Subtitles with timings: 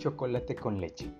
[0.00, 1.12] Chocolate con leche.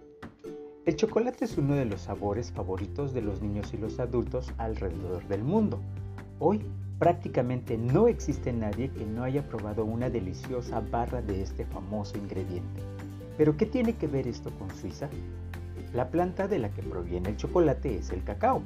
[0.87, 5.29] El chocolate es uno de los sabores favoritos de los niños y los adultos alrededor
[5.29, 5.83] del mundo.
[6.39, 6.65] Hoy
[6.99, 12.81] prácticamente no existe nadie que no haya probado una deliciosa barra de este famoso ingrediente.
[13.37, 15.11] Pero ¿qué tiene que ver esto con Suiza?
[15.93, 18.63] La planta de la que proviene el chocolate es el cacao.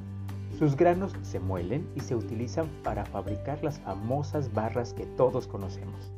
[0.61, 6.13] Sus granos se muelen y se utilizan para fabricar las famosas barras que todos conocemos.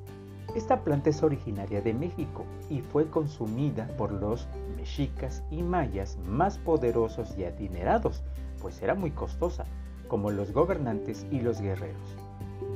[0.54, 6.58] Esta planta es originaria de México y fue consumida por los mexicas y mayas más
[6.58, 8.22] poderosos y adinerados,
[8.60, 9.64] pues era muy costosa,
[10.08, 12.16] como los gobernantes y los guerreros.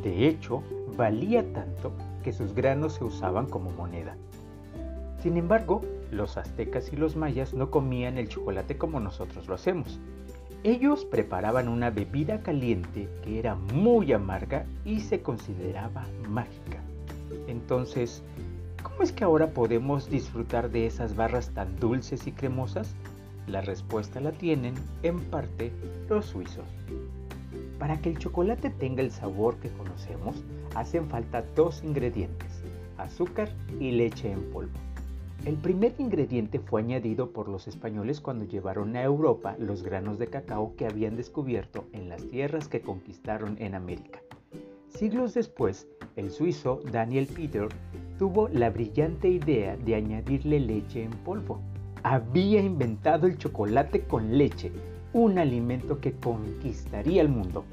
[0.02, 0.62] De hecho,
[0.96, 4.16] valía tanto que sus granos se usaban como moneda.
[5.22, 10.00] Sin embargo, los aztecas y los mayas no comían el chocolate como nosotros lo hacemos.
[10.62, 16.79] Ellos preparaban una bebida caliente que era muy amarga y se consideraba mágica.
[17.50, 18.22] Entonces,
[18.82, 22.94] ¿cómo es que ahora podemos disfrutar de esas barras tan dulces y cremosas?
[23.48, 25.72] La respuesta la tienen, en parte,
[26.08, 26.68] los suizos.
[27.80, 30.44] Para que el chocolate tenga el sabor que conocemos,
[30.76, 32.62] hacen falta dos ingredientes,
[32.98, 34.78] azúcar y leche en polvo.
[35.44, 40.28] El primer ingrediente fue añadido por los españoles cuando llevaron a Europa los granos de
[40.28, 44.20] cacao que habían descubierto en las tierras que conquistaron en América.
[44.90, 45.88] Siglos después,
[46.20, 47.66] el suizo Daniel Peter
[48.18, 51.60] tuvo la brillante idea de añadirle leche en polvo.
[52.02, 54.70] Había inventado el chocolate con leche,
[55.14, 57.64] un alimento que conquistaría el mundo.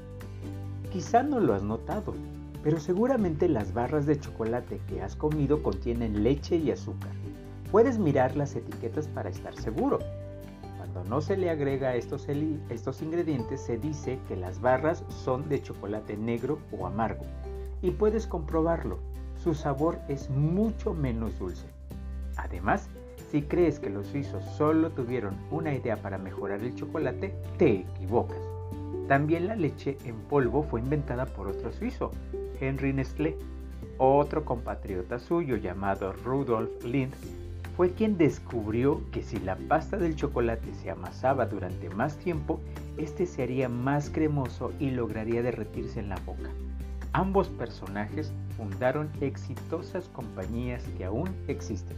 [0.90, 2.14] Quizá no lo has notado,
[2.62, 7.12] pero seguramente las barras de chocolate que has comido contienen leche y azúcar.
[7.70, 9.98] Puedes mirar las etiquetas para estar seguro.
[10.78, 12.26] Cuando no se le agrega estos,
[12.70, 17.24] estos ingredientes se dice que las barras son de chocolate negro o amargo
[17.82, 18.98] y puedes comprobarlo,
[19.42, 21.66] su sabor es mucho menos dulce.
[22.36, 22.88] Además,
[23.30, 28.40] si crees que los suizos solo tuvieron una idea para mejorar el chocolate, te equivocas.
[29.06, 32.10] También la leche en polvo fue inventada por otro suizo,
[32.60, 33.36] Henry Nestlé.
[33.98, 37.14] Otro compatriota suyo llamado Rudolf Lindt
[37.76, 42.60] fue quien descubrió que si la pasta del chocolate se amasaba durante más tiempo,
[42.96, 46.50] este se haría más cremoso y lograría derretirse en la boca.
[47.12, 51.96] Ambos personajes fundaron exitosas compañías que aún existen.